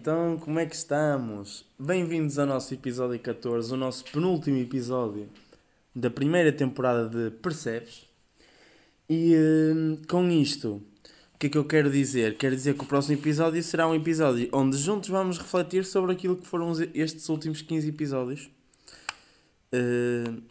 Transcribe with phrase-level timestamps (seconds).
[0.00, 1.62] Então, como é que estamos?
[1.78, 5.28] Bem-vindos ao nosso episódio 14, o nosso penúltimo episódio
[5.94, 8.06] da primeira temporada de Percebes.
[9.10, 10.82] E hum, com isto,
[11.34, 12.38] o que é que eu quero dizer?
[12.38, 16.34] Quero dizer que o próximo episódio será um episódio onde juntos vamos refletir sobre aquilo
[16.34, 18.50] que foram estes últimos 15 episódios.
[19.70, 20.42] Uh,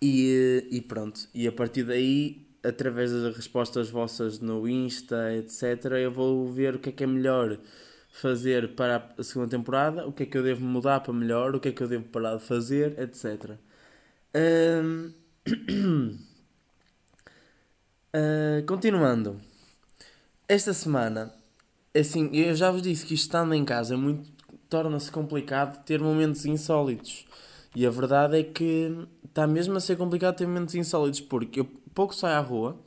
[0.00, 6.12] e, e pronto, e a partir daí, através das respostas vossas no Insta, etc., eu
[6.12, 7.58] vou ver o que é que é melhor
[8.20, 11.60] fazer para a segunda temporada, o que é que eu devo mudar para melhor, o
[11.60, 13.56] que é que eu devo parar de fazer, etc.
[14.34, 15.12] Ahm,
[18.12, 19.40] ah, continuando,
[20.48, 21.32] esta semana,
[21.96, 24.28] assim, eu já vos disse que estando em casa é muito,
[24.68, 27.24] torna-se complicado ter momentos insólitos.
[27.74, 31.64] E a verdade é que está mesmo a ser complicado ter momentos insólitos, porque eu
[31.94, 32.80] pouco saio à rua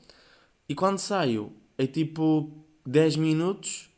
[0.68, 3.90] e quando saio é tipo 10 minutos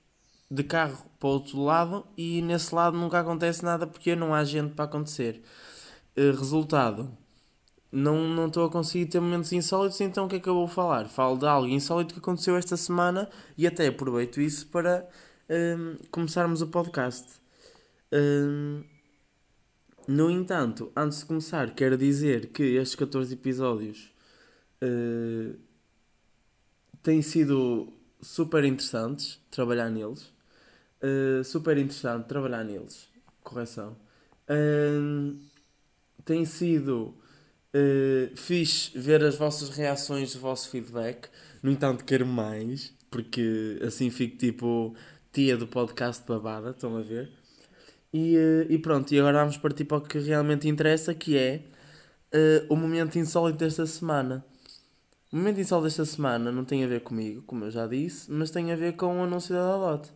[0.49, 4.43] de carro para o outro lado e nesse lado nunca acontece nada porque não há
[4.43, 5.41] gente para acontecer.
[6.17, 7.09] Eh, resultado,
[7.91, 10.67] não não estou a conseguir ter momentos insólitos, então o que é que eu vou
[10.67, 11.07] falar?
[11.07, 15.07] Falo de algo insólito que aconteceu esta semana e até aproveito isso para
[15.49, 17.39] hum, começarmos o podcast.
[18.11, 18.83] Hum,
[20.07, 24.11] no entanto, antes de começar, quero dizer que estes 14 episódios
[24.81, 25.55] eh,
[27.01, 30.32] têm sido super interessantes trabalhar neles.
[31.03, 33.09] Uh, super interessante trabalhar neles.
[33.43, 33.97] Correção.
[34.49, 35.37] Um,
[36.23, 37.13] tem sido
[37.73, 41.27] uh, fixe ver as vossas reações, o vosso feedback.
[41.61, 44.95] No entanto, quero mais, porque assim fico tipo
[45.31, 47.31] tia do podcast babada, estão a ver?
[48.13, 51.63] E, uh, e pronto, e agora vamos partir para o que realmente interessa, que é
[52.33, 54.45] uh, o momento insólito desta semana.
[55.31, 58.51] O momento insólito desta semana não tem a ver comigo, como eu já disse, mas
[58.51, 60.11] tem a ver com o anúncio da Dalote.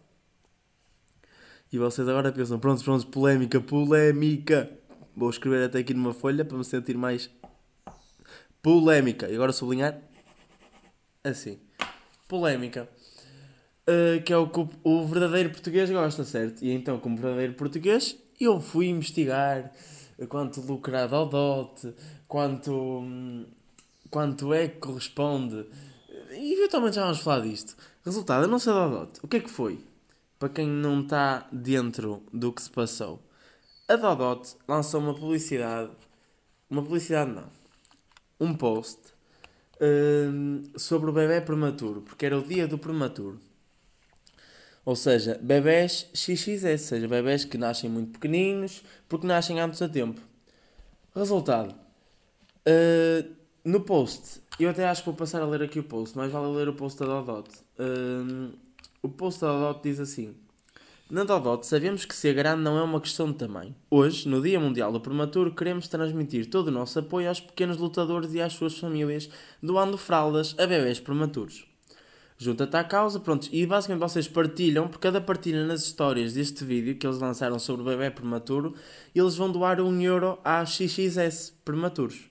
[1.71, 4.69] E vocês agora pensam, pronto, pronto, polémica, polémica.
[5.15, 7.29] Vou escrever até aqui numa folha para me sentir mais
[8.61, 9.29] polémica.
[9.29, 9.99] E agora sublinhar
[11.23, 11.59] assim.
[12.27, 12.87] Polémica.
[13.87, 16.63] Uh, que é o que o, verdadeiro português gosta, certo?
[16.63, 19.71] E então, como verdadeiro português, eu fui investigar
[20.27, 21.93] quanto lucra a Dodote,
[22.27, 23.05] quanto,
[24.09, 25.65] quanto é que corresponde.
[26.31, 27.77] E eventualmente já vamos falar disto.
[28.03, 29.19] Resultado, eu não sei da Dodote.
[29.23, 29.79] O que é que foi?
[30.39, 33.19] Para quem não está dentro do que se passou.
[33.87, 35.91] A Dodot lançou uma publicidade.
[36.69, 37.49] Uma publicidade não.
[38.39, 38.99] Um post
[39.81, 42.01] hum, sobre o bebê prematuro.
[42.01, 43.39] Porque era o dia do prematuro.
[44.85, 46.63] Ou seja, bebés XXS.
[46.63, 48.83] Ou seja, bebés que nascem muito pequeninos.
[49.09, 50.21] Porque nascem antes a tempo.
[51.15, 51.73] Resultado.
[52.67, 53.33] Uh,
[53.63, 54.41] no post.
[54.59, 56.15] Eu até acho que vou passar a ler aqui o post.
[56.15, 57.49] Mas vale ler o post da Dodot.
[57.79, 58.51] Hum,
[59.01, 60.35] o post da Dodot diz assim:
[61.09, 63.75] Na Dodot sabemos que ser grande não é uma questão de tamanho.
[63.89, 68.33] Hoje, no Dia Mundial do Prematuro, queremos transmitir todo o nosso apoio aos pequenos lutadores
[68.33, 69.29] e às suas famílias,
[69.61, 71.65] doando fraldas a bebés prematuros.
[72.39, 76.95] Junta-te à causa, pronto, e basicamente vocês partilham, por cada partilha nas histórias deste vídeo
[76.95, 78.75] que eles lançaram sobre o bebê prematuro,
[79.15, 82.29] eles vão doar um euro a XXS prematuros.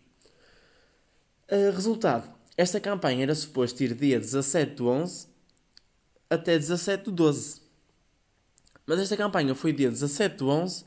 [1.50, 5.35] Uh, resultado, esta campanha era suposto ir dia 17 do 11
[6.28, 7.60] até 17 do 12.
[8.86, 10.84] Mas esta campanha foi dia 17 do 11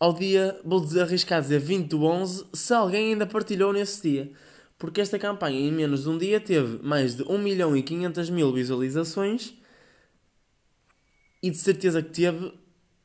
[0.00, 4.32] ao dia, vou arriscar dizer 20 do 11, se alguém ainda partilhou nesse dia.
[4.78, 8.30] Porque esta campanha em menos de um dia teve mais de 1 milhão e 500
[8.30, 9.54] mil visualizações
[11.42, 12.50] e de certeza que teve,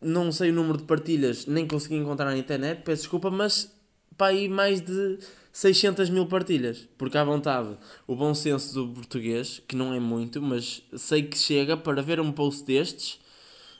[0.01, 3.75] não sei o número de partilhas, nem consegui encontrar na internet, peço desculpa, mas
[4.17, 5.19] para aí mais de
[5.55, 6.85] 600 mil partilhas.
[6.97, 11.37] Porque à vontade, o bom senso do português, que não é muito, mas sei que
[11.37, 13.21] chega para ver um post destes.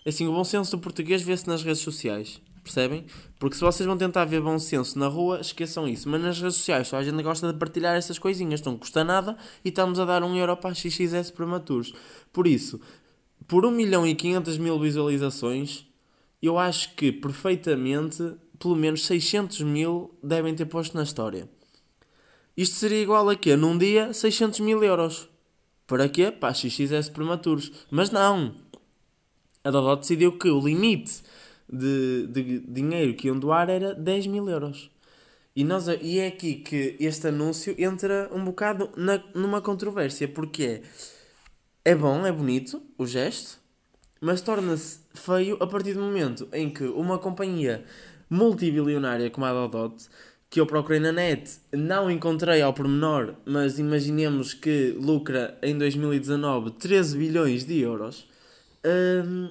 [0.06, 2.40] Assim, o bom senso do português vê-se nas redes sociais.
[2.64, 3.04] Percebem?
[3.38, 6.08] Porque se vocês vão tentar ver bom senso na rua, esqueçam isso.
[6.08, 8.62] Mas nas redes sociais só a gente gosta de partilhar essas coisinhas.
[8.62, 11.94] Não custa nada e estamos a dar um euro para XXS prematuros.
[12.32, 12.80] Por isso,
[13.50, 15.86] por 1 milhão e 500 mil visualizações,
[16.42, 18.24] eu acho que perfeitamente,
[18.58, 21.54] pelo menos 600 mil devem ter posto na história.
[22.58, 23.56] Isto seria igual a quê?
[23.56, 25.28] Num dia, 600 mil euros.
[25.86, 26.32] Para quê?
[26.32, 27.72] Para XXS prematuros.
[27.92, 28.56] Mas não.
[29.64, 31.22] A Dodot decidiu que o limite
[31.72, 34.90] de, de dinheiro que iam doar era 10 mil euros.
[35.56, 40.82] E, nós, e é aqui que este anúncio entra um bocado na, numa controvérsia, porque
[41.84, 43.58] é, é bom, é bonito o gesto,
[44.20, 47.86] mas torna-se feio a partir do momento em que uma companhia
[48.30, 50.08] multibilionária como a Dodot,
[50.56, 56.72] que eu procurei na net, não encontrei ao pormenor, mas imaginemos que lucra em 2019
[56.72, 58.26] 13 bilhões de euros,
[58.86, 59.50] hum,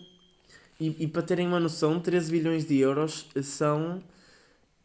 [0.80, 4.02] E, e para terem uma noção, 13 bilhões de euros são.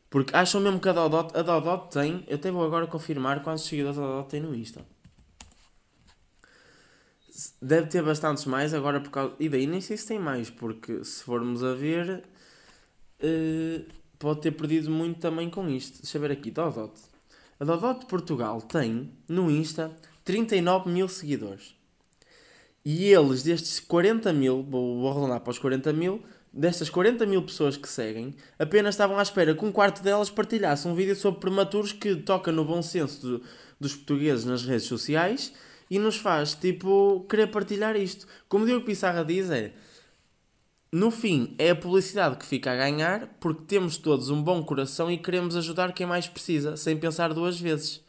[0.10, 2.26] Porque acham mesmo que a Dodot, a Dodot tem.
[2.28, 4.86] Eu até vou agora confirmar quantos seguidores a Dodot tem no Insta.
[7.62, 9.36] Deve ter bastantes mais agora por causa.
[9.40, 12.24] E daí nem sei se tem mais, porque se formos a ver,
[13.22, 13.86] uh,
[14.18, 16.02] pode ter perdido muito também com isto.
[16.02, 16.94] Deixa eu ver aqui, Dodot.
[17.60, 19.92] A Dodot de Portugal tem no Insta
[20.24, 21.76] 39 mil seguidores.
[22.84, 27.44] E eles, destes 40 mil, vou, vou arredondar para os 40 mil, destas 40 mil
[27.44, 31.40] pessoas que seguem, apenas estavam à espera que um quarto delas partilhasse um vídeo sobre
[31.42, 33.44] prematuros que toca no bom senso do,
[33.80, 35.54] dos portugueses nas redes sociais
[35.90, 38.28] e nos faz, tipo, querer partilhar isto.
[38.48, 39.74] Como o Diogo Pissarra diz, é.
[40.92, 45.12] No fim, é a publicidade que fica a ganhar porque temos todos um bom coração
[45.12, 48.04] e queremos ajudar quem mais precisa, sem pensar duas vezes.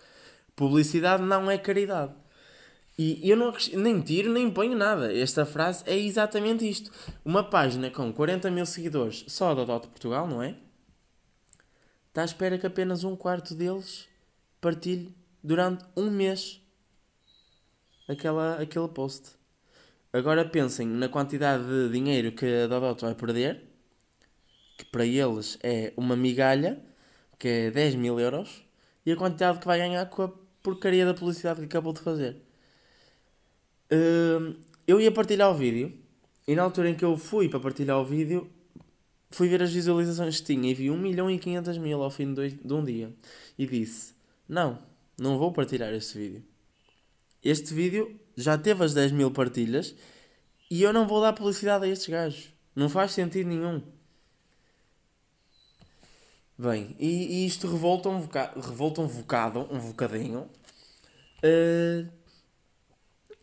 [0.56, 2.14] Publicidade não é caridade.
[2.98, 5.14] E eu não, nem tiro nem ponho nada.
[5.14, 6.90] Esta frase é exatamente isto.
[7.24, 10.54] Uma página com 40 mil seguidores só da Dota Portugal, não é?
[12.08, 14.06] Está à espera que apenas um quarto deles
[14.60, 16.60] partilhe durante um mês
[18.10, 19.30] aquela, aquele post.
[20.12, 23.62] Agora pensem na quantidade de dinheiro que a Dodot vai perder,
[24.76, 26.82] que para eles é uma migalha,
[27.38, 28.64] que é 10 mil euros,
[29.06, 32.36] e a quantidade que vai ganhar com a porcaria da publicidade que acabou de fazer.
[33.92, 35.96] Uh, eu ia partilhar o vídeo,
[36.46, 38.50] e na altura em que eu fui para partilhar o vídeo,
[39.30, 42.34] fui ver as visualizações que tinha e vi 1 milhão e 500 mil ao fim
[42.34, 43.12] de, de um dia.
[43.56, 44.14] E disse:
[44.48, 44.82] Não,
[45.16, 46.42] não vou partilhar este vídeo.
[47.42, 49.94] Este vídeo já teve as 10 mil partilhas
[50.70, 52.52] e eu não vou dar publicidade a estes gajos.
[52.74, 53.82] Não faz sentido nenhum.
[56.56, 60.48] Bem, e, e isto revolta um, voca revolta um bocado, um bocadinho.
[61.42, 62.06] Uh,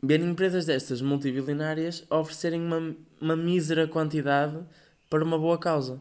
[0.03, 4.63] ver empresas destas multibilionárias oferecerem uma, uma mísera quantidade
[5.09, 5.99] para uma boa causa.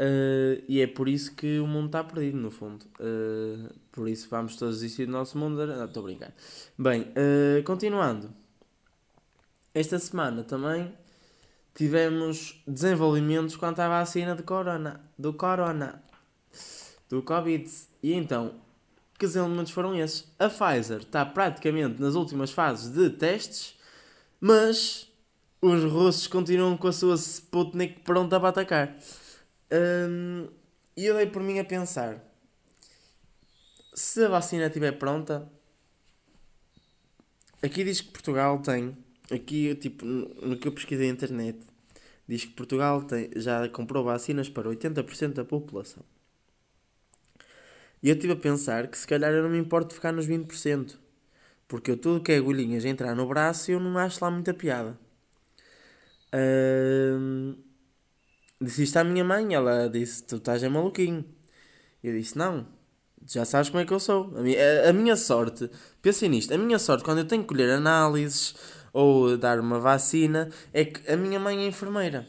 [0.00, 2.84] Uh, e é por isso que o mundo está perdido, no fundo.
[2.98, 5.64] Uh, por isso vamos todos desistir do nosso mundo.
[5.66, 6.34] Não, estou a brincar.
[6.76, 8.30] Bem, uh, continuando.
[9.72, 10.92] esta semana também
[11.74, 16.02] tivemos desenvolvimentos quanto à vacina de corona, do corona,
[17.08, 17.70] do Covid.
[18.02, 18.54] E então,
[19.18, 20.26] que desenvolvimentos foram esses?
[20.38, 23.74] A Pfizer está praticamente nas últimas fases de testes,
[24.40, 25.08] mas
[25.60, 28.96] os russos continuam com a sua Sputnik pronta para atacar.
[29.72, 30.48] Hum,
[30.96, 32.22] e eu dei por mim a pensar:
[33.94, 35.50] se a vacina estiver pronta,
[37.62, 38.96] aqui diz que Portugal tem,
[39.30, 41.58] aqui tipo no que eu pesquisei na internet,
[42.28, 46.02] diz que Portugal tem, já comprou vacinas para 80% da população.
[48.02, 50.26] E eu estive a pensar que se calhar eu não me importo de ficar nos
[50.26, 50.98] 20%.
[51.66, 54.98] Porque eu tudo que é agulhinhas entrar no braço eu não acho lá muita piada.
[56.34, 57.56] Uh,
[58.60, 61.24] disse isto à minha mãe, ela disse, tu estás é maluquinho.
[62.02, 62.66] Eu disse, não,
[63.26, 64.32] já sabes como é que eu sou.
[64.36, 65.70] A minha, a, a minha sorte,
[66.02, 68.54] pensem nisto, a minha sorte quando eu tenho que colher análises
[68.92, 72.26] ou dar uma vacina é que a minha mãe é enfermeira.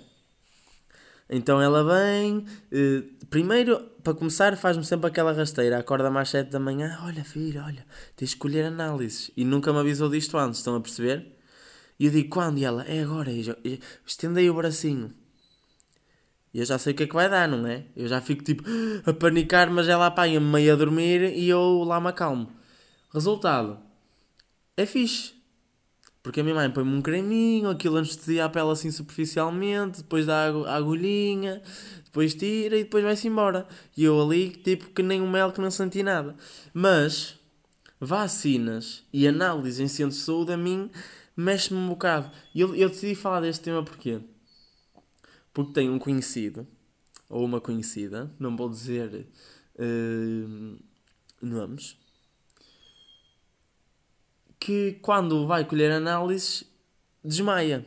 [1.30, 6.60] Então ela vem, eh, primeiro, para começar, faz-me sempre aquela rasteira, acorda mais 7 da
[6.60, 9.32] manhã, olha filho, olha, tens de escolher análises.
[9.36, 11.36] E nunca me avisou disto antes, estão a perceber?
[12.00, 12.60] E eu digo, quando?
[12.60, 13.56] E ela, é agora, e já,
[14.06, 15.14] estendei o bracinho.
[16.56, 17.84] E eu já sei o que é que vai dar, não é?
[17.98, 18.64] Eu já fico tipo
[19.06, 22.50] a panicar, mas ela apanha-me meio a dormir e eu lá me acalmo.
[23.14, 23.78] Resultado,
[24.78, 25.34] é fixe.
[26.24, 30.46] Porque a minha mãe põe-me um creminho, aquilo anestesia a pele assim superficialmente, depois dá
[30.46, 31.62] a agulhinha,
[32.06, 33.68] depois tira e depois vai-se embora.
[33.98, 36.38] E eu ali, tipo, que nem um mel que não senti nada.
[36.74, 37.38] Mas,
[38.00, 40.90] vacinas e análise em centro de saúde a mim
[41.36, 42.32] mexe-me um bocado.
[42.54, 44.22] E eu, eu decidi falar deste tema porquê?
[45.56, 46.68] Porque tenho um conhecido,
[47.30, 49.26] ou uma conhecida, não vou dizer
[49.80, 50.78] uh,
[51.42, 51.98] nomes,
[54.60, 56.66] que quando vai colher análises
[57.24, 57.86] desmaia.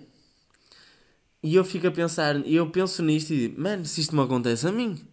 [1.42, 4.22] E eu fico a pensar, e eu penso nisto e digo, mano, se isto me
[4.22, 5.06] acontece a mim.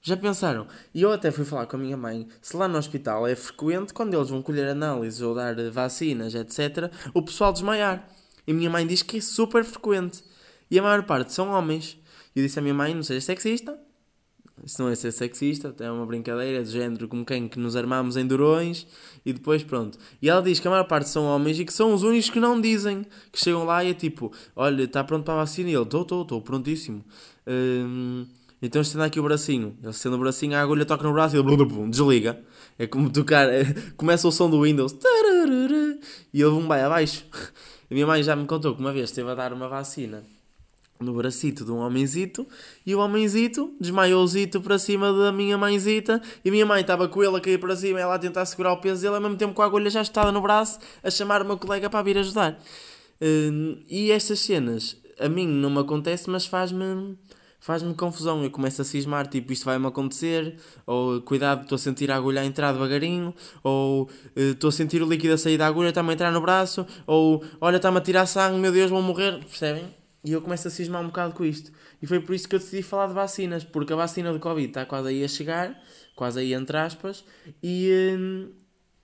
[0.00, 0.68] Já pensaram?
[0.94, 3.92] E eu até fui falar com a minha mãe, se lá no hospital é frequente,
[3.92, 8.08] quando eles vão colher análises ou dar vacinas, etc., o pessoal desmaiar.
[8.46, 10.22] E minha mãe diz que é super frequente.
[10.74, 11.96] E a maior parte são homens.
[12.34, 13.78] E eu disse à minha mãe, não seja sexista,
[14.64, 18.16] isso não é ser sexista, é uma brincadeira de género como quem que nos armamos
[18.16, 18.84] em durões
[19.24, 19.96] e depois pronto.
[20.20, 22.40] E ela diz que a maior parte são homens e que são os únicos que
[22.40, 25.70] não dizem, que chegam lá e é tipo, olha, está pronto para a vacina?
[25.70, 27.04] E ele, estou, estou, estou, prontíssimo.
[27.46, 28.26] Hum,
[28.60, 29.76] então estenda aqui o bracinho.
[29.80, 32.42] Ele estende o bracinho, a agulha toca no braço e ele blum, blum, desliga.
[32.76, 33.62] É como tocar, é,
[33.96, 34.96] começa o som do Windows
[36.32, 37.24] e ele vai abaixo.
[37.88, 40.33] A minha mãe já me contou que uma vez esteve a dar uma vacina
[41.00, 42.46] no bracito de um homenzito
[42.86, 47.22] e o homenzito desmaiou o para cima da minha mãezita e minha mãe estava com
[47.22, 49.54] ele a cair para cima ela a tentar segurar o peso dele ao mesmo tempo
[49.54, 52.58] com a agulha já estada no braço a chamar o meu colega para vir ajudar
[53.20, 57.16] hum, e estas cenas a mim não me acontece mas faz-me
[57.58, 62.10] faz-me confusão eu começo a cismar tipo isto vai-me acontecer ou cuidado estou a sentir
[62.10, 63.34] a agulha a entrar devagarinho
[63.64, 66.40] ou eh, estou a sentir o líquido a sair da agulha está-me a entrar no
[66.40, 70.03] braço ou olha está-me a tirar sangue meu Deus vou morrer percebem?
[70.24, 71.70] E eu começo a cismar um bocado com isto.
[72.00, 74.68] E foi por isso que eu decidi falar de vacinas, porque a vacina do Covid
[74.68, 75.78] está quase aí a chegar,
[76.16, 77.24] quase aí entre aspas,
[77.62, 78.50] e hum,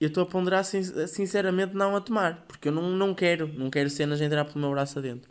[0.00, 3.90] eu estou a ponderar sinceramente não a tomar, porque eu não, não quero, não quero
[3.90, 5.30] cenas entrar pelo meu braço adentro.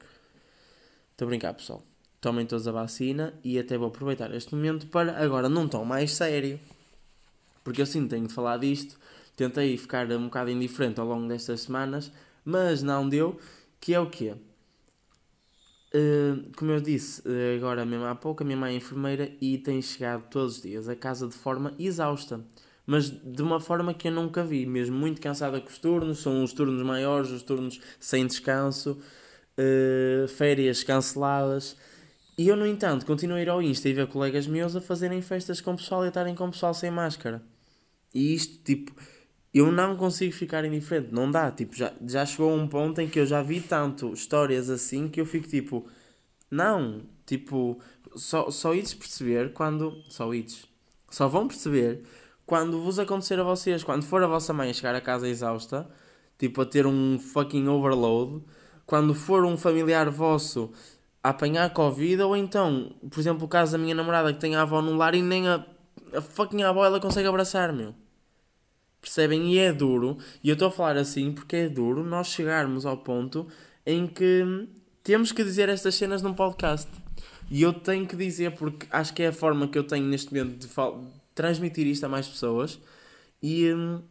[1.12, 1.81] Estou a brincar, pessoal.
[2.22, 6.12] Tomem todos a vacina e até vou aproveitar este momento para agora não tão mais
[6.12, 6.60] sério,
[7.63, 8.96] porque eu sim tenho de falar disto.
[9.36, 12.12] Tentei ficar um bocado indiferente ao longo destas semanas,
[12.43, 13.39] mas não deu.
[13.79, 14.36] Que é o quê?
[15.91, 19.58] Uh, como eu disse uh, agora mesmo há pouco, a minha mãe é enfermeira e
[19.58, 22.46] tem chegado todos os dias a casa de forma exausta,
[22.86, 26.43] mas de uma forma que eu nunca vi, mesmo muito cansada com os turnos, são
[26.43, 29.00] os turnos maiores, os turnos sem descanso,
[29.58, 31.75] uh, férias canceladas.
[32.38, 35.22] E eu, no entanto, continuo a ir ao Insta e ver colegas meus a fazerem
[35.22, 37.41] festas com pessoal e a estarem com pessoal sem máscara.
[38.13, 38.93] E isto, tipo,
[39.53, 43.20] eu não consigo ficar indiferente, não dá, tipo, já, já chegou um ponto em que
[43.20, 45.88] eu já vi tanto histórias assim que eu fico tipo,
[46.51, 47.79] não, tipo,
[48.15, 50.68] só, só ides perceber quando, só ides,
[51.10, 52.03] só vão perceber
[52.46, 55.89] quando vos acontecer a vocês, quando for a vossa mãe a chegar a casa exausta,
[56.38, 58.44] tipo, a ter um fucking overload,
[58.86, 60.72] quando for um familiar vosso
[61.24, 64.62] a apanhar Covid, ou então, por exemplo, o caso da minha namorada que tem a
[64.62, 65.65] avó no lar e nem a,
[66.13, 67.94] a fucking avó ela consegue abraçar, meu.
[69.01, 69.53] Percebem?
[69.53, 72.98] E é duro, e eu estou a falar assim porque é duro nós chegarmos ao
[72.98, 73.48] ponto
[73.86, 74.68] em que
[75.03, 76.89] temos que dizer estas cenas num podcast.
[77.50, 80.34] E eu tenho que dizer porque acho que é a forma que eu tenho neste
[80.34, 80.68] momento de
[81.34, 82.79] transmitir isto a mais pessoas.
[83.41, 84.01] E hum,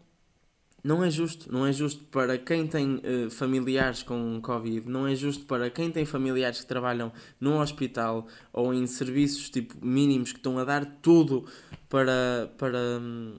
[0.82, 1.52] não é justo.
[1.52, 5.90] Não é justo para quem tem uh, familiares com Covid, não é justo para quem
[5.90, 10.84] tem familiares que trabalham num hospital ou em serviços tipo mínimos que estão a dar
[11.02, 11.44] tudo
[11.88, 13.36] para, para, hum,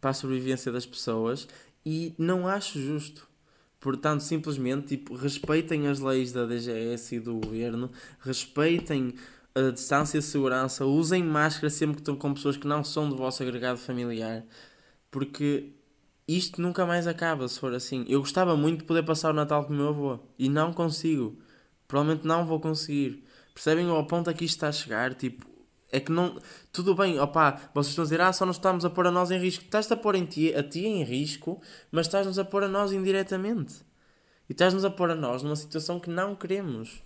[0.00, 1.46] para a sobrevivência das pessoas
[1.84, 3.28] e não acho justo.
[3.78, 7.90] Portanto, simplesmente tipo, respeitem as leis da DGS e do governo,
[8.20, 9.14] respeitem
[9.54, 13.16] a distância de segurança, usem máscara sempre que estão com pessoas que não são do
[13.16, 14.44] vosso agregado familiar,
[15.10, 15.72] porque
[16.28, 18.04] isto nunca mais acaba se for assim.
[18.08, 21.36] Eu gostava muito de poder passar o Natal com o meu avô e não consigo.
[21.88, 23.24] Provavelmente não vou conseguir.
[23.52, 25.14] Percebem ao ponto a que isto está a chegar?
[25.14, 25.44] Tipo,
[25.92, 26.38] é que não.
[26.72, 29.30] Tudo bem, opá, vocês estão a dizer, ah, só nos estamos a pôr a nós
[29.30, 29.64] em risco.
[29.64, 32.92] Estás-te a pôr em ti, a ti em risco, mas estás-nos a pôr a nós
[32.92, 33.74] indiretamente.
[34.48, 37.02] E estás-nos a pôr a nós numa situação que não queremos.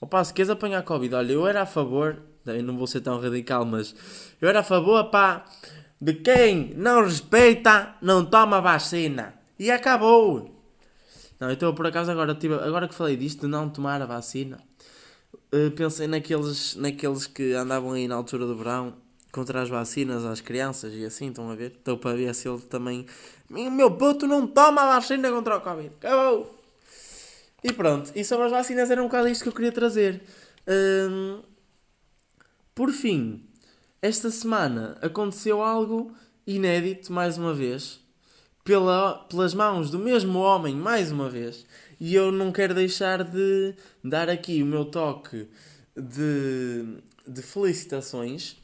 [0.00, 3.18] Opá, se queres apanhar Covid, olha, eu era a favor, eu não vou ser tão
[3.18, 3.94] radical, mas
[4.40, 5.46] eu era a favor, pá,
[6.00, 9.34] de quem não respeita, não toma vacina.
[9.58, 10.54] E acabou.
[11.40, 14.58] Não, então por acaso agora, tipo, agora que falei disto de não tomar a vacina,
[15.52, 18.94] uh, pensei naqueles, naqueles que andavam aí na altura do verão
[19.32, 21.72] contra as vacinas às crianças e assim, estão a ver?
[21.72, 23.04] Estou para ver se ele também.
[23.50, 25.90] Meu puto não toma a vacina contra o Covid.
[25.98, 26.54] Acabou!
[27.62, 30.22] E pronto, e sobre as vacinas era um bocado isto que eu queria trazer.
[30.68, 31.40] Um,
[32.74, 33.42] por fim,
[34.02, 36.12] esta semana aconteceu algo
[36.46, 38.03] inédito, mais uma vez,
[38.64, 41.66] pela, pelas mãos do mesmo homem, mais uma vez,
[42.00, 45.46] e eu não quero deixar de dar aqui o meu toque
[45.94, 46.84] de,
[47.28, 48.56] de felicitações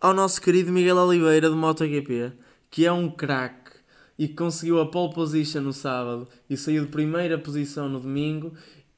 [0.00, 2.32] ao nosso querido Miguel Oliveira do MotoGP,
[2.70, 3.72] que é um craque
[4.16, 8.52] e conseguiu a pole position no sábado e saiu de primeira posição no domingo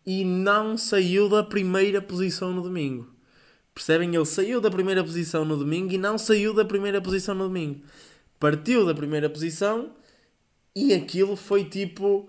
[0.05, 3.09] e não saiu da primeira posição no domingo.
[3.75, 4.15] Percebem?
[4.15, 7.81] Ele saiu da primeira posição no domingo e não saiu da primeira posição no domingo.
[8.39, 9.93] Partiu da primeira posição
[10.75, 12.29] e aquilo foi tipo.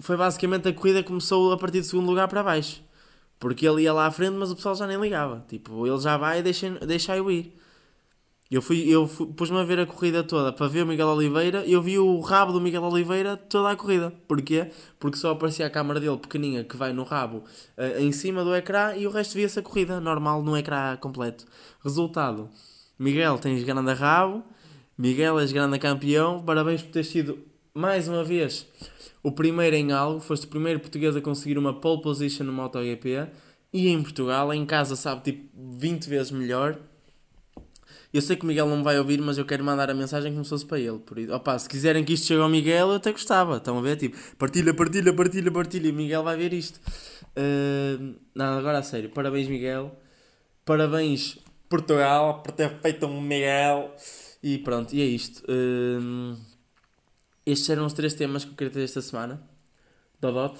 [0.00, 2.82] Foi basicamente a corrida começou a partir do segundo lugar para baixo.
[3.38, 5.44] Porque ele ia lá à frente, mas o pessoal já nem ligava.
[5.48, 7.56] Tipo, ele já vai deixa, deixa eu ir.
[8.48, 11.82] Eu fui, eu pus-me a ver a corrida toda para ver o Miguel Oliveira eu
[11.82, 14.12] vi o rabo do Miguel Oliveira toda a corrida.
[14.28, 14.70] Porquê?
[15.00, 17.38] Porque só aparecia a câmera dele pequeninha que vai no rabo
[17.76, 21.44] uh, em cima do ecrã e o resto via-se a corrida normal no ecrã completo.
[21.82, 22.48] Resultado:
[22.96, 24.44] Miguel, tens grande rabo,
[24.98, 27.38] Miguel, és grande campeão, parabéns por ter sido
[27.74, 28.66] mais uma vez
[29.22, 33.26] o primeiro em algo, foste o primeiro português a conseguir uma pole position no MotoGP
[33.72, 36.78] e em Portugal, em casa, sabe, tipo 20 vezes melhor.
[38.12, 40.44] Eu sei que o Miguel não vai ouvir, mas eu quero mandar a mensagem como
[40.44, 40.98] se fosse para ele.
[41.00, 43.56] Por isso, opa, se quiserem que isto chegue ao Miguel, eu até gostava.
[43.56, 43.96] Estão a ver?
[43.96, 45.88] Tipo, partilha, partilha, partilha, partilha.
[45.88, 46.80] E Miguel vai ver isto.
[47.36, 49.10] Uh, não, agora a sério.
[49.10, 49.94] Parabéns, Miguel.
[50.64, 51.36] Parabéns,
[51.68, 53.92] Portugal, por ter feito um Miguel.
[54.48, 55.42] E pronto, e é isto.
[55.50, 56.38] Uh,
[57.44, 59.42] estes eram os três temas que eu queria ter esta semana:
[60.20, 60.56] Dodot,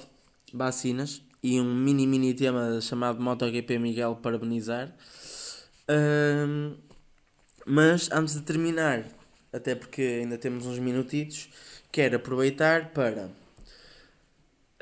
[0.53, 4.92] vacinas e um mini, mini tema chamado MotoGP Miguel Parabenizar.
[5.88, 6.77] Uh,
[7.64, 9.07] mas antes de terminar,
[9.53, 11.49] até porque ainda temos uns minutitos,
[11.92, 13.31] quero aproveitar para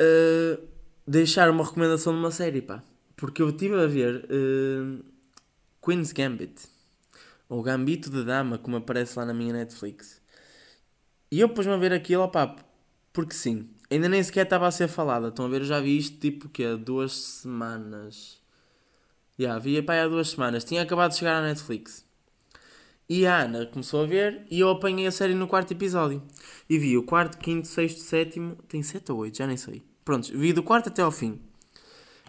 [0.00, 0.62] uh,
[1.06, 2.82] deixar uma recomendação de uma série, pá.
[3.16, 5.04] Porque eu estive a ver uh,
[5.84, 6.72] Queen's Gambit,
[7.48, 10.20] ou Gambito de Dama, como aparece lá na minha Netflix.
[11.30, 12.54] E eu pus-me a ver aquilo, pá,
[13.12, 13.68] porque sim.
[13.90, 15.28] Ainda nem sequer estava a ser falada.
[15.28, 18.40] Estão a ver, eu já vi isto tipo que há duas semanas.
[19.38, 20.64] Já, yeah, vi pá, há duas semanas.
[20.64, 22.04] Tinha acabado de chegar à Netflix.
[23.08, 26.22] E a Ana começou a ver e eu apanhei a série no quarto episódio.
[26.68, 28.56] E vi o quarto, quinto, sexto, sétimo.
[28.68, 29.82] Tem sete ou oito, já nem sei.
[30.04, 31.40] Pronto, vi do quarto até ao fim.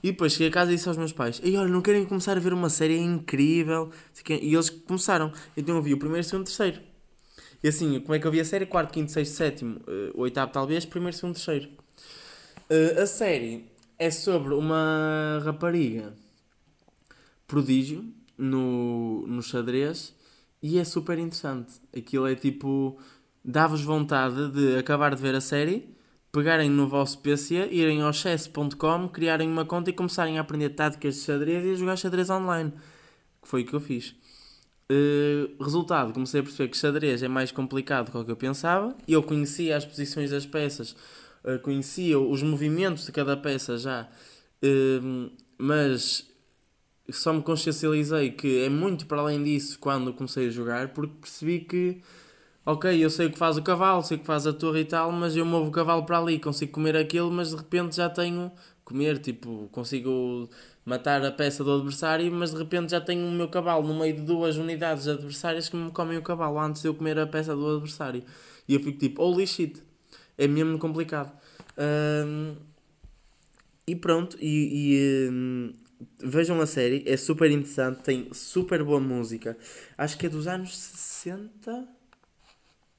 [0.03, 2.38] E depois cheguei a casa e disse aos meus pais: E olha, não querem começar
[2.38, 3.89] a ver uma série incrível?
[4.29, 5.31] E eles começaram.
[5.55, 6.81] Então eu vi o primeiro, segundo, terceiro.
[7.63, 8.65] E assim, como é que eu vi a série?
[8.65, 11.69] Quarto, quinto, sexto, sétimo, uh, oitavo talvez, primeiro, segundo, terceiro.
[12.69, 13.65] Uh, a série
[13.97, 16.13] é sobre uma rapariga
[17.47, 18.05] prodígio
[18.38, 20.13] no, no xadrez
[20.62, 21.73] e é super interessante.
[21.95, 22.97] Aquilo é tipo.
[23.47, 25.94] Dá-vos vontade de acabar de ver a série,
[26.36, 31.15] pegarem no vosso PC, irem ao chess.com, criarem uma conta e começarem a aprender táticas
[31.15, 32.74] de xadrez e a jogar xadrez online.
[33.41, 34.13] Que foi o que eu fiz.
[34.91, 38.93] Uh, resultado, comecei a perceber que xadrez é mais complicado do que eu pensava.
[39.08, 40.91] Eu conhecia as posições das peças,
[41.45, 44.06] uh, conhecia os movimentos de cada peça já,
[44.62, 46.30] uh, mas
[47.10, 51.62] só me consciencializei que é muito para além disso quando comecei a jogar, porque percebi
[51.62, 52.02] que,
[52.65, 54.86] ok, eu sei o que faz o cavalo, sei o que faz a torre e
[54.86, 58.10] tal, mas eu movo o cavalo para ali, consigo comer aquilo, mas de repente já
[58.10, 58.51] tenho
[58.84, 60.49] comer, tipo, consigo
[60.86, 64.15] matar a peça do adversário, mas de repente já tenho o meu cavalo no meio
[64.15, 67.56] de duas unidades adversárias que me comem o cavalo antes de eu comer a peça
[67.56, 68.23] do adversário.
[68.67, 69.82] E eu fico tipo, holy shit,
[70.38, 71.32] é mesmo complicado.
[71.78, 72.56] Um,
[73.88, 75.73] e pronto, e, e um,
[76.19, 79.58] vejam a série, é super interessante, tem super boa música.
[79.97, 81.94] Acho que é dos anos 60.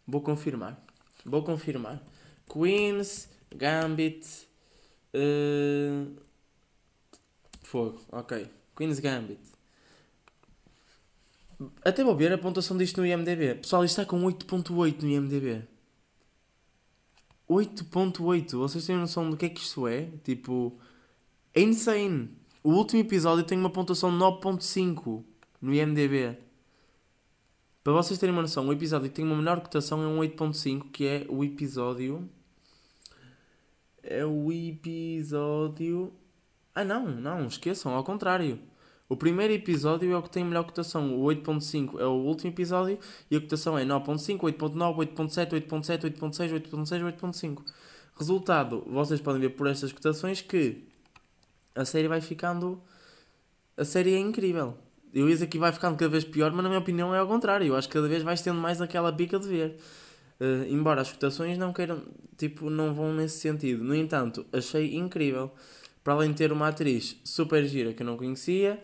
[0.07, 0.81] Vou confirmar.
[1.25, 2.03] Vou confirmar.
[2.49, 4.47] Queens, Gambit.
[5.14, 6.16] Uh...
[7.62, 8.49] Fogo, ok.
[8.77, 9.40] Queen's Gambit.
[11.85, 13.57] Até vou ver a pontuação disto no IMDB.
[13.57, 15.62] Pessoal, isto está com 8.8 no IMDB.
[17.49, 18.57] 8.8.
[18.57, 20.09] Vocês têm noção do que é que isto é?
[20.23, 20.79] Tipo,
[21.55, 22.31] é insane.
[22.62, 25.25] O último episódio tem uma pontuação 9.5
[25.61, 26.37] no IMDB.
[27.87, 30.90] Para vocês terem uma noção, o episódio que tem uma menor cotação é um 8.5,
[30.90, 32.29] que é o episódio...
[34.03, 36.12] É o episódio...
[36.75, 38.59] Ah não, não, esqueçam, ao contrário.
[39.09, 41.14] O primeiro episódio é o que tem melhor cotação.
[41.16, 42.99] O 8.5 é o último episódio
[43.31, 47.62] e a cotação é 9.5, 8.9, 8.7, 8.7, 8.6, 8.6, 8.5.
[48.18, 50.88] Resultado, vocês podem ver por estas cotações que
[51.72, 52.83] a série vai ficando.
[53.77, 54.77] A série é incrível.
[55.16, 57.66] Eu dizer que vai ficando cada vez pior, mas na minha opinião é ao contrário.
[57.66, 59.76] Eu acho que cada vez vais tendo mais aquela bica de ver.
[60.38, 62.02] Uh, embora as cotações não queiram,
[62.37, 63.83] tipo, não vão nesse sentido.
[63.83, 65.50] No entanto, achei incrível
[66.05, 68.79] para além de ter uma atriz super gira que eu não conhecia,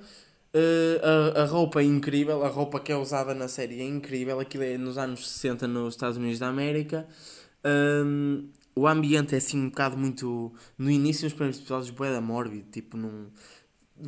[0.54, 4.40] uh, a, a roupa é incrível, a roupa que é usada na série é incrível,
[4.40, 7.06] aquilo é nos anos 60 nos Estados Unidos da América.
[7.62, 10.50] Um, o ambiente é assim um bocado muito.
[10.78, 13.26] No início, os primeiros episódios, boeda mórbido, tipo, não.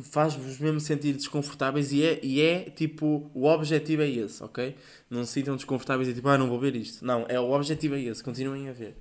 [0.01, 3.29] Faz-vos mesmo sentir desconfortáveis e é, e é tipo.
[3.33, 4.75] O objetivo é esse, ok?
[5.09, 7.05] Não se sintam desconfortáveis e tipo, ah, não vou ver isto.
[7.05, 8.95] Não, é o objetivo é esse, continuem a ver.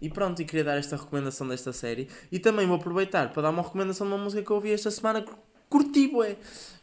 [0.00, 2.08] E pronto, e queria dar esta recomendação desta série.
[2.30, 4.90] E também vou aproveitar para dar uma recomendação de uma música que eu ouvi esta
[4.90, 5.24] semana
[5.68, 6.36] curti, ué.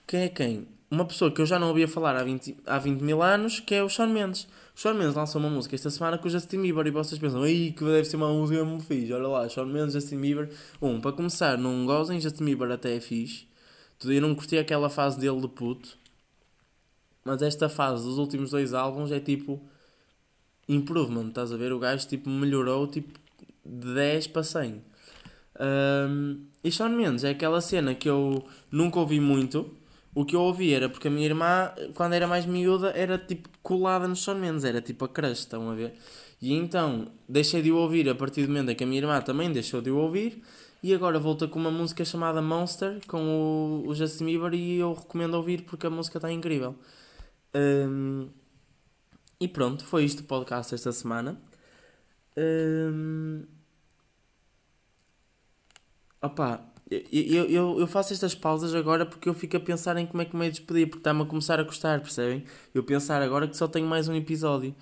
[0.07, 0.67] Que é quem?
[0.89, 3.73] Uma pessoa que eu já não ouvia falar há 20, há 20 mil anos, que
[3.73, 4.43] é o Shawn Mendes.
[4.75, 7.45] O Shawn Mendes lançou uma música esta semana com o Justin Bieber e vocês pensam,
[7.45, 9.13] ei, que deve ser uma música muito fixe.
[9.13, 10.49] Olha lá, Shawn Mendes, Justin Bieber.
[10.81, 13.47] Um, para começar, não gozem, Justin Bieber até é fixe.
[14.05, 15.97] Eu não curti aquela fase dele de puto.
[17.23, 19.61] Mas esta fase dos últimos dois álbuns é tipo
[20.67, 21.71] improvement, estás a ver?
[21.71, 23.19] O gajo tipo, melhorou tipo,
[23.65, 24.81] de 10 para 100.
[25.59, 29.75] Um, e Shawn Mendes é aquela cena que eu nunca ouvi muito.
[30.13, 33.49] O que eu ouvi era porque a minha irmã, quando era mais miúda, era tipo
[33.61, 35.93] colada no Shawn Mendes, era tipo a crush, estão a ver?
[36.41, 39.21] E então deixei de o ouvir a partir do momento em que a minha irmã
[39.21, 40.41] também deixou de o ouvir.
[40.83, 44.93] E agora volta com uma música chamada Monster com o, o Justin Bieber e eu
[44.93, 46.75] recomendo ouvir porque a música está incrível.
[47.53, 48.29] Um,
[49.39, 51.39] e pronto, foi isto o podcast esta semana.
[52.35, 53.43] Um...
[56.21, 60.21] Opa, eu, eu, eu faço estas pausas agora porque eu fico a pensar em como
[60.21, 62.43] é que me despedir, porque está-me a começar a custar, percebem?
[62.73, 64.75] Eu pensar agora que só tenho mais um episódio.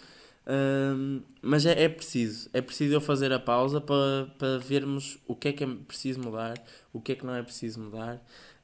[0.49, 5.35] Um, mas é, é preciso, é preciso eu fazer a pausa para, para vermos o
[5.35, 6.59] que é que é preciso mudar,
[6.91, 8.15] o que é que não é preciso mudar.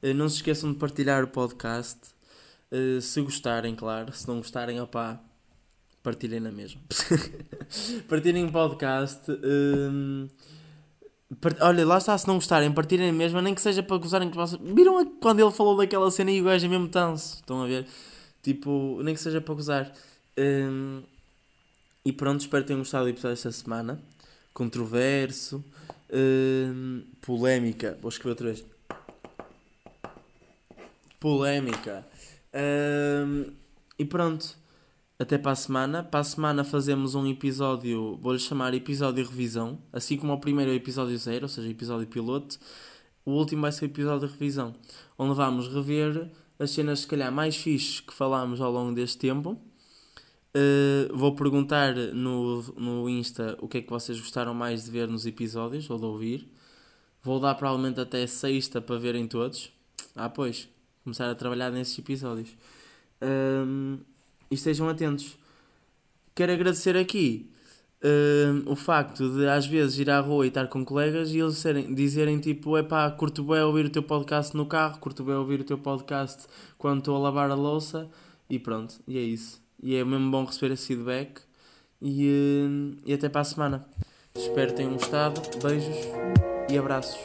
[0.02, 2.00] Uh, não se esqueçam de partilhar o podcast.
[2.72, 4.12] Uh, se gostarem, claro.
[4.12, 5.20] Se não gostarem, opá,
[6.02, 6.80] partilhem na mesma.
[8.08, 9.30] partilhem o podcast.
[9.30, 10.28] Um,
[11.40, 11.56] part...
[11.60, 14.36] Olha, lá está, se não gostarem, partilhem na mesma, nem que seja para gozarem que.
[14.74, 17.36] Viram quando ele falou daquela cena e o gajo é mesmo tanso?
[17.36, 17.86] Estão a ver?
[18.42, 19.92] Tipo, nem que seja para gozar.
[20.36, 21.02] Um,
[22.06, 24.00] e pronto, espero que tenham gostado do episódio esta semana.
[24.54, 25.64] Controverso.
[26.08, 27.98] Um, polémica.
[28.00, 28.64] Vou escrever outra vez.
[31.18, 32.06] Polémica.
[32.54, 33.52] Um,
[33.98, 34.56] e pronto
[35.18, 36.04] até para a semana.
[36.04, 40.76] Para a semana fazemos um episódio, vou-lhe chamar episódio revisão, assim como o primeiro é
[40.76, 42.56] episódio zero, ou seja, episódio piloto.
[43.24, 44.76] O último vai ser o episódio de revisão,
[45.18, 49.60] onde vamos rever as cenas, se calhar, mais fixes que falámos ao longo deste tempo.
[50.56, 55.06] Uh, vou perguntar no, no Insta o que é que vocês gostaram mais de ver
[55.06, 56.50] nos episódios ou de ouvir.
[57.22, 59.70] Vou dar provavelmente até sexta para verem todos.
[60.14, 60.66] Ah, pois,
[61.04, 62.56] começar a trabalhar nesses episódios.
[63.20, 63.98] Um, ehm,
[64.50, 65.36] e estejam atentos.
[66.34, 67.50] Quero agradecer aqui
[68.02, 71.56] uh, o facto de às vezes ir à rua e estar com colegas e eles
[71.58, 75.34] serem, dizerem tipo: é pá, curto bem ouvir o teu podcast no carro, curto bem
[75.34, 76.46] ouvir o teu podcast
[76.78, 78.08] quando estou a lavar a louça
[78.48, 79.65] e pronto, e é isso.
[79.82, 81.40] E é mesmo bom receber esse feedback
[82.00, 83.86] e, uh, e até para a semana.
[84.34, 85.40] Espero que tenham gostado.
[85.62, 85.96] Beijos
[86.70, 87.18] e abraços.